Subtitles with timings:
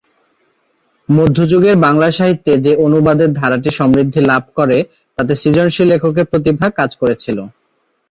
[1.09, 4.77] মধ্যযুগের বাংলা সাহিত্যে যে অনুবাদের ধারাটি সমৃদ্ধি লাভ করে
[5.17, 7.37] তাতে সৃজনশীল লেখকের প্রতিভা কাজ করেছিল।